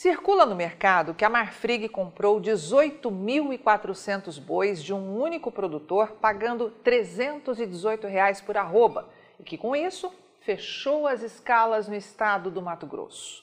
Circula 0.00 0.46
no 0.46 0.54
mercado 0.54 1.12
que 1.12 1.24
a 1.24 1.28
Marfrig 1.28 1.88
comprou 1.88 2.40
18.400 2.40 4.40
bois 4.40 4.80
de 4.80 4.94
um 4.94 5.20
único 5.20 5.50
produtor, 5.50 6.12
pagando 6.20 6.70
318 6.70 8.06
reais 8.06 8.40
por 8.40 8.56
arroba, 8.56 9.08
e 9.40 9.42
que 9.42 9.58
com 9.58 9.74
isso 9.74 10.14
fechou 10.38 11.08
as 11.08 11.24
escalas 11.24 11.88
no 11.88 11.96
estado 11.96 12.48
do 12.48 12.62
Mato 12.62 12.86
Grosso. 12.86 13.42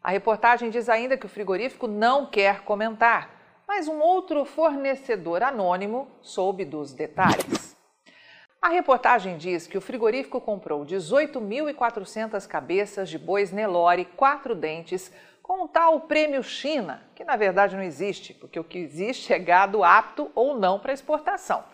A 0.00 0.12
reportagem 0.12 0.70
diz 0.70 0.88
ainda 0.88 1.16
que 1.16 1.26
o 1.26 1.28
frigorífico 1.28 1.88
não 1.88 2.26
quer 2.26 2.60
comentar, 2.60 3.64
mas 3.66 3.88
um 3.88 3.98
outro 3.98 4.44
fornecedor 4.44 5.42
anônimo 5.42 6.08
soube 6.22 6.64
dos 6.64 6.92
detalhes. 6.92 7.76
A 8.62 8.68
reportagem 8.68 9.36
diz 9.36 9.66
que 9.66 9.76
o 9.76 9.80
frigorífico 9.80 10.40
comprou 10.40 10.86
18.400 10.86 12.46
cabeças 12.46 13.08
de 13.08 13.18
bois 13.18 13.50
Nelore 13.50 14.04
quatro 14.04 14.54
dentes 14.54 15.12
com 15.48 15.64
o 15.64 15.68
tal 15.68 16.00
prêmio 16.00 16.42
China, 16.42 17.02
que 17.14 17.24
na 17.24 17.34
verdade 17.34 17.74
não 17.74 17.82
existe, 17.82 18.34
porque 18.34 18.60
o 18.60 18.64
que 18.64 18.78
existe 18.78 19.32
é 19.32 19.38
gado 19.38 19.82
apto 19.82 20.30
ou 20.34 20.54
não 20.54 20.78
para 20.78 20.92
exportação, 20.92 21.64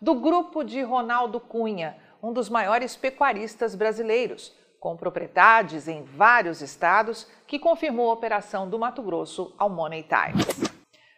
do 0.00 0.16
grupo 0.16 0.64
de 0.64 0.82
Ronaldo 0.82 1.38
Cunha, 1.38 1.96
um 2.20 2.32
dos 2.32 2.48
maiores 2.48 2.96
pecuaristas 2.96 3.76
brasileiros, 3.76 4.52
com 4.80 4.96
propriedades 4.96 5.86
em 5.86 6.02
vários 6.02 6.60
estados, 6.60 7.30
que 7.46 7.60
confirmou 7.60 8.10
a 8.10 8.14
operação 8.14 8.68
do 8.68 8.80
Mato 8.80 9.00
Grosso 9.00 9.54
ao 9.56 9.70
Money 9.70 10.02
Times. 10.02 10.68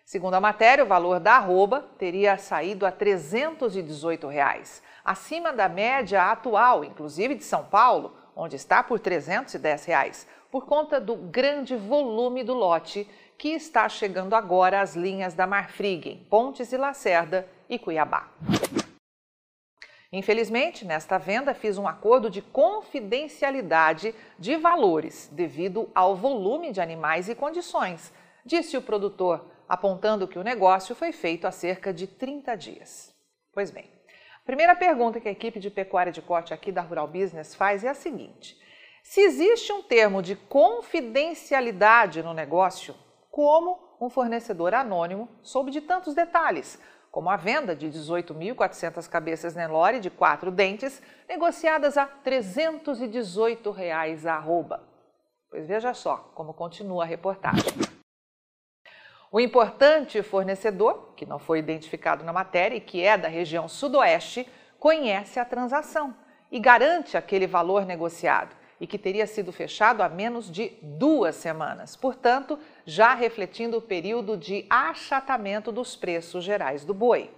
Segundo 0.04 0.34
a 0.34 0.40
matéria, 0.40 0.84
o 0.84 0.88
valor 0.88 1.18
da 1.18 1.36
arroba 1.36 1.80
teria 1.96 2.36
saído 2.36 2.84
a 2.84 2.92
318 2.92 4.28
reais, 4.28 4.82
acima 5.02 5.50
da 5.50 5.66
média 5.66 6.30
atual, 6.30 6.84
inclusive 6.84 7.36
de 7.36 7.44
São 7.44 7.64
Paulo, 7.64 8.14
onde 8.34 8.56
está 8.56 8.82
por 8.82 8.98
310 8.98 9.84
reais, 9.84 10.26
por 10.50 10.66
conta 10.66 11.00
do 11.00 11.16
grande 11.16 11.76
volume 11.76 12.42
do 12.44 12.54
lote 12.54 13.08
que 13.38 13.48
está 13.48 13.88
chegando 13.88 14.34
agora 14.34 14.80
às 14.80 14.94
linhas 14.94 15.34
da 15.34 15.46
Marfrig, 15.46 16.08
em 16.08 16.18
Pontes 16.24 16.72
e 16.72 16.76
Lacerda 16.76 17.48
e 17.68 17.78
Cuiabá. 17.78 18.30
Infelizmente, 20.12 20.84
nesta 20.84 21.16
venda 21.16 21.54
fiz 21.54 21.78
um 21.78 21.88
acordo 21.88 22.28
de 22.28 22.42
confidencialidade 22.42 24.14
de 24.38 24.56
valores 24.56 25.30
devido 25.32 25.90
ao 25.94 26.14
volume 26.14 26.70
de 26.70 26.82
animais 26.82 27.30
e 27.30 27.34
condições, 27.34 28.12
disse 28.44 28.76
o 28.76 28.82
produtor, 28.82 29.50
apontando 29.66 30.28
que 30.28 30.38
o 30.38 30.44
negócio 30.44 30.94
foi 30.94 31.12
feito 31.12 31.46
há 31.46 31.50
cerca 31.50 31.94
de 31.94 32.06
30 32.06 32.54
dias. 32.56 33.14
Pois 33.54 33.70
bem, 33.70 33.90
primeira 34.44 34.74
pergunta 34.74 35.20
que 35.20 35.28
a 35.28 35.32
equipe 35.32 35.60
de 35.60 35.70
pecuária 35.70 36.12
de 36.12 36.22
corte 36.22 36.52
aqui 36.52 36.70
da 36.70 36.82
Rural 36.82 37.08
Business 37.08 37.54
faz 37.54 37.84
é 37.84 37.88
a 37.88 37.94
seguinte: 37.94 38.56
se 39.02 39.20
existe 39.20 39.72
um 39.72 39.82
termo 39.82 40.22
de 40.22 40.36
confidencialidade 40.36 42.22
no 42.22 42.32
negócio, 42.32 42.94
como 43.30 43.78
um 44.00 44.10
fornecedor 44.10 44.74
anônimo 44.74 45.28
soube 45.42 45.70
de 45.70 45.80
tantos 45.80 46.14
detalhes, 46.14 46.78
como 47.10 47.28
a 47.28 47.36
venda 47.36 47.76
de 47.76 47.88
18.400 47.88 49.08
cabeças 49.08 49.54
Nelore 49.54 50.00
de 50.00 50.10
quatro 50.10 50.50
dentes, 50.50 51.02
negociadas 51.28 51.96
a 51.96 52.06
318 52.06 53.70
reais 53.70 54.26
a 54.26 54.34
arroba. 54.34 54.82
Pois 55.50 55.66
veja 55.68 55.92
só 55.92 56.16
como 56.34 56.54
continua 56.54 57.04
a 57.04 57.06
reportagem. 57.06 58.01
O 59.34 59.40
importante 59.40 60.22
fornecedor, 60.22 61.14
que 61.16 61.24
não 61.24 61.38
foi 61.38 61.58
identificado 61.58 62.22
na 62.22 62.34
matéria 62.34 62.76
e 62.76 62.80
que 62.82 63.02
é 63.02 63.16
da 63.16 63.28
região 63.28 63.66
sudoeste, 63.66 64.46
conhece 64.78 65.40
a 65.40 65.44
transação 65.46 66.14
e 66.50 66.60
garante 66.60 67.16
aquele 67.16 67.46
valor 67.46 67.86
negociado 67.86 68.54
e 68.78 68.86
que 68.86 68.98
teria 68.98 69.26
sido 69.26 69.50
fechado 69.50 70.02
há 70.02 70.08
menos 70.10 70.50
de 70.50 70.76
duas 70.82 71.34
semanas, 71.34 71.96
portanto, 71.96 72.58
já 72.84 73.14
refletindo 73.14 73.78
o 73.78 73.80
período 73.80 74.36
de 74.36 74.66
achatamento 74.68 75.72
dos 75.72 75.96
preços 75.96 76.44
gerais 76.44 76.84
do 76.84 76.92
boi. 76.92 77.30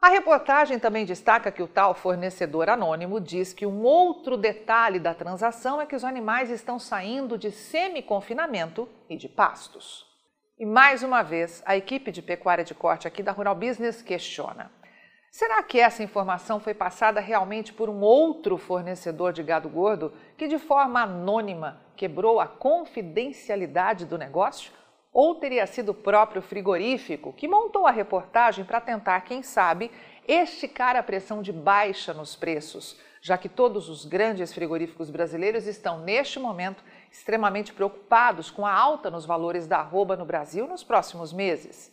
A 0.00 0.08
reportagem 0.08 0.80
também 0.80 1.04
destaca 1.04 1.52
que 1.52 1.62
o 1.62 1.68
tal 1.68 1.94
fornecedor 1.94 2.68
anônimo 2.68 3.20
diz 3.20 3.52
que 3.52 3.64
um 3.64 3.84
outro 3.84 4.36
detalhe 4.36 4.98
da 4.98 5.14
transação 5.14 5.80
é 5.80 5.86
que 5.86 5.94
os 5.94 6.02
animais 6.02 6.50
estão 6.50 6.76
saindo 6.76 7.38
de 7.38 7.52
semi-confinamento 7.52 8.88
e 9.08 9.16
de 9.16 9.28
pastos. 9.28 10.10
E 10.62 10.64
mais 10.64 11.02
uma 11.02 11.24
vez, 11.24 11.60
a 11.66 11.76
equipe 11.76 12.12
de 12.12 12.22
pecuária 12.22 12.62
de 12.62 12.72
corte 12.72 13.08
aqui 13.08 13.20
da 13.20 13.32
Rural 13.32 13.56
Business 13.56 14.00
questiona: 14.00 14.70
Será 15.28 15.60
que 15.60 15.80
essa 15.80 16.04
informação 16.04 16.60
foi 16.60 16.72
passada 16.72 17.18
realmente 17.18 17.72
por 17.72 17.90
um 17.90 18.00
outro 18.00 18.56
fornecedor 18.56 19.32
de 19.32 19.42
gado 19.42 19.68
gordo 19.68 20.12
que, 20.38 20.46
de 20.46 20.60
forma 20.60 21.02
anônima, 21.02 21.80
quebrou 21.96 22.38
a 22.38 22.46
confidencialidade 22.46 24.06
do 24.06 24.16
negócio? 24.16 24.70
Ou 25.12 25.34
teria 25.34 25.66
sido 25.66 25.88
o 25.88 25.94
próprio 25.94 26.40
frigorífico 26.40 27.32
que 27.32 27.48
montou 27.48 27.84
a 27.84 27.90
reportagem 27.90 28.64
para 28.64 28.80
tentar, 28.80 29.20
quem 29.22 29.42
sabe, 29.42 29.90
esticar 30.28 30.94
a 30.94 31.02
pressão 31.02 31.42
de 31.42 31.52
baixa 31.52 32.14
nos 32.14 32.36
preços, 32.36 32.96
já 33.20 33.36
que 33.36 33.48
todos 33.48 33.88
os 33.88 34.04
grandes 34.04 34.52
frigoríficos 34.52 35.10
brasileiros 35.10 35.66
estão, 35.66 35.98
neste 35.98 36.38
momento, 36.38 36.84
extremamente 37.12 37.74
preocupados 37.74 38.50
com 38.50 38.66
a 38.66 38.72
alta 38.72 39.10
nos 39.10 39.26
valores 39.26 39.66
da 39.66 39.76
arroba 39.76 40.16
no 40.16 40.24
Brasil 40.24 40.66
nos 40.66 40.82
próximos 40.82 41.30
meses? 41.30 41.92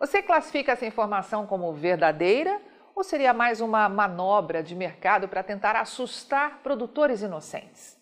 Você 0.00 0.22
classifica 0.22 0.72
essa 0.72 0.86
informação 0.86 1.46
como 1.46 1.72
verdadeira 1.74 2.58
ou 2.94 3.04
seria 3.04 3.34
mais 3.34 3.60
uma 3.60 3.86
manobra 3.86 4.62
de 4.62 4.74
mercado 4.74 5.28
para 5.28 5.42
tentar 5.42 5.76
assustar 5.76 6.60
produtores 6.62 7.20
inocentes? 7.20 8.00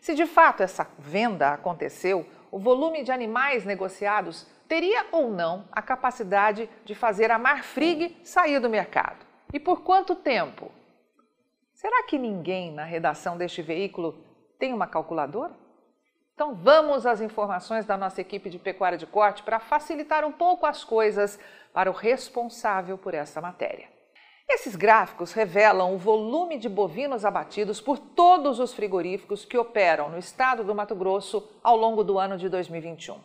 Se 0.00 0.14
de 0.14 0.24
fato 0.24 0.62
essa 0.62 0.88
venda 0.98 1.50
aconteceu, 1.50 2.26
o 2.50 2.58
volume 2.58 3.04
de 3.04 3.12
animais 3.12 3.66
negociados 3.66 4.46
teria 4.66 5.06
ou 5.12 5.30
não 5.30 5.68
a 5.70 5.82
capacidade 5.82 6.68
de 6.82 6.94
fazer 6.94 7.30
a 7.30 7.38
Marfrig 7.38 8.16
sair 8.24 8.58
do 8.58 8.70
mercado? 8.70 9.26
E 9.52 9.60
por 9.60 9.82
quanto 9.82 10.14
tempo? 10.14 10.72
Será 11.74 12.04
que 12.04 12.18
ninguém 12.18 12.72
na 12.72 12.84
redação 12.84 13.36
deste 13.36 13.60
veículo 13.60 14.18
tem 14.58 14.72
uma 14.72 14.86
calculadora? 14.86 15.54
Então 16.40 16.54
vamos 16.54 17.04
às 17.04 17.20
informações 17.20 17.84
da 17.84 17.98
nossa 17.98 18.18
equipe 18.18 18.48
de 18.48 18.58
pecuária 18.58 18.96
de 18.96 19.06
corte 19.06 19.42
para 19.42 19.60
facilitar 19.60 20.24
um 20.24 20.32
pouco 20.32 20.64
as 20.64 20.82
coisas 20.82 21.38
para 21.70 21.90
o 21.90 21.92
responsável 21.92 22.96
por 22.96 23.12
essa 23.12 23.42
matéria. 23.42 23.90
Esses 24.48 24.74
gráficos 24.74 25.34
revelam 25.34 25.94
o 25.94 25.98
volume 25.98 26.56
de 26.56 26.66
bovinos 26.66 27.26
abatidos 27.26 27.78
por 27.78 27.98
todos 27.98 28.58
os 28.58 28.72
frigoríficos 28.72 29.44
que 29.44 29.58
operam 29.58 30.08
no 30.08 30.16
estado 30.16 30.64
do 30.64 30.74
Mato 30.74 30.94
Grosso 30.94 31.46
ao 31.62 31.76
longo 31.76 32.02
do 32.02 32.18
ano 32.18 32.38
de 32.38 32.48
2021. 32.48 33.18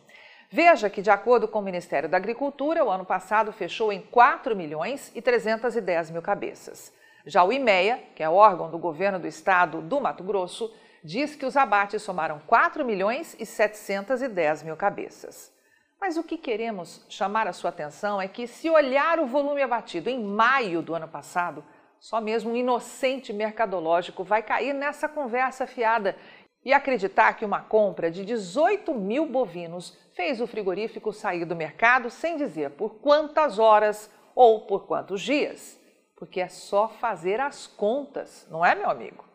Veja 0.52 0.90
que, 0.90 1.02
de 1.02 1.10
acordo 1.10 1.48
com 1.48 1.60
o 1.60 1.62
Ministério 1.62 2.10
da 2.10 2.18
Agricultura, 2.18 2.84
o 2.84 2.92
ano 2.92 3.06
passado 3.06 3.54
fechou 3.54 3.94
em 3.94 4.02
4 4.02 4.54
milhões 4.58 5.10
e 5.16 5.22
310 5.22 6.12
mil 6.12 6.22
cabeças. 6.22 6.92
Já 7.26 7.44
o 7.44 7.52
IMEA, 7.52 8.04
que 8.16 8.22
é 8.22 8.30
órgão 8.30 8.70
do 8.70 8.78
governo 8.78 9.20
do 9.20 9.28
estado 9.28 9.82
do 9.82 10.00
Mato 10.00 10.24
Grosso, 10.24 10.72
diz 11.04 11.36
que 11.36 11.46
os 11.46 11.58
abates 11.58 12.04
somaram 12.04 12.40
4 12.46 12.86
milhões 12.86 13.36
e 13.40 13.46
710 13.46 14.62
mil 14.62 14.76
cabeças. 14.76 15.52
Mas 16.00 16.18
o 16.18 16.24
que 16.24 16.38
queremos 16.38 17.04
chamar 17.10 17.48
a 17.48 17.54
sua 17.54 17.72
atenção 17.72 18.22
é 18.22 18.28
que, 18.28 18.46
se 18.46 18.70
olhar 18.70 19.20
o 19.20 19.26
volume 19.26 19.64
abatido 19.64 20.08
em 20.08 20.24
maio 20.24 20.84
do 20.84 20.94
ano 20.94 21.08
passado, 21.08 21.64
só 22.00 22.22
mesmo 22.22 22.52
um 22.52 22.56
inocente 22.56 23.34
mercadológico 23.34 24.24
vai 24.24 24.44
cair 24.44 24.74
nessa 24.74 25.10
conversa 25.10 25.66
fiada 25.66 26.16
e 26.64 26.74
acreditar 26.74 27.34
que 27.34 27.46
uma 27.46 27.62
compra 27.62 28.12
de 28.12 28.24
18 28.24 28.94
mil 28.94 29.26
bovinos 29.26 29.98
fez 30.14 30.40
o 30.40 30.46
frigorífico 30.46 31.12
sair 31.12 31.46
do 31.46 31.56
mercado 31.56 32.12
sem 32.12 32.38
dizer 32.38 32.72
por 32.72 32.96
quantas 32.96 33.58
horas 33.58 34.12
ou 34.36 34.62
por 34.62 34.86
quantos 34.86 35.22
dias. 35.22 35.84
Porque 36.16 36.40
é 36.40 36.48
só 36.48 36.88
fazer 36.88 37.42
as 37.42 37.68
contas, 37.68 38.48
não 38.50 38.66
é, 38.66 38.74
meu 38.74 38.90
amigo? 38.90 39.26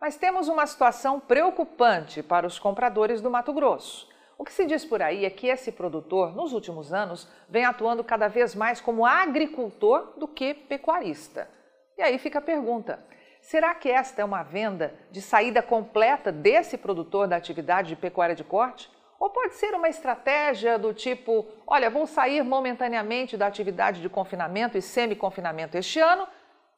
Mas 0.00 0.16
temos 0.16 0.48
uma 0.48 0.66
situação 0.66 1.18
preocupante 1.18 2.22
para 2.22 2.46
os 2.46 2.58
compradores 2.58 3.22
do 3.22 3.30
Mato 3.30 3.52
Grosso. 3.52 4.06
O 4.38 4.44
que 4.44 4.52
se 4.52 4.66
diz 4.66 4.84
por 4.84 5.00
aí 5.00 5.24
é 5.24 5.30
que 5.30 5.46
esse 5.46 5.72
produtor, 5.72 6.34
nos 6.34 6.52
últimos 6.52 6.92
anos, 6.92 7.26
vem 7.48 7.64
atuando 7.64 8.04
cada 8.04 8.28
vez 8.28 8.54
mais 8.54 8.80
como 8.80 9.06
agricultor 9.06 10.12
do 10.18 10.28
que 10.28 10.52
pecuarista. 10.52 11.48
E 11.96 12.02
aí 12.02 12.18
fica 12.18 12.38
a 12.38 12.42
pergunta: 12.42 13.02
será 13.40 13.74
que 13.74 13.90
esta 13.90 14.20
é 14.20 14.24
uma 14.24 14.42
venda 14.42 14.94
de 15.10 15.22
saída 15.22 15.62
completa 15.62 16.30
desse 16.30 16.76
produtor 16.76 17.26
da 17.26 17.36
atividade 17.36 17.88
de 17.88 17.96
pecuária 17.96 18.34
de 18.34 18.44
corte? 18.44 18.90
Ou 19.18 19.30
pode 19.30 19.54
ser 19.54 19.74
uma 19.74 19.88
estratégia 19.88 20.78
do 20.78 20.92
tipo: 20.92 21.46
olha, 21.66 21.90
vou 21.90 22.06
sair 22.06 22.42
momentaneamente 22.42 23.36
da 23.36 23.46
atividade 23.46 24.00
de 24.00 24.08
confinamento 24.08 24.76
e 24.76 24.82
semi-confinamento 24.82 25.76
este 25.76 26.00
ano 26.00 26.26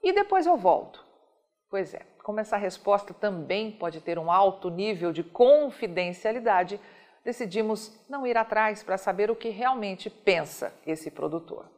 e 0.03 0.13
depois 0.13 0.47
eu 0.47 0.57
volto? 0.57 1.05
Pois 1.71 1.93
é, 1.93 2.01
como 2.23 2.41
essa 2.41 2.57
resposta 2.57 3.13
também 3.13 3.71
pode 3.71 4.01
ter 4.01 4.19
um 4.19 4.31
alto 4.31 4.71
nível 4.71 5.13
de 5.13 5.23
confidencialidade, 5.23 6.81
decidimos 7.25 7.93
não 8.09 8.27
ir 8.27 8.37
atrás 8.37 8.83
para 8.83 8.97
saber 8.97 9.31
o 9.31 9.37
que 9.37 9.51
realmente 9.51 10.09
pensa 10.09 10.73
esse 10.87 11.11
produtor. 11.11 11.78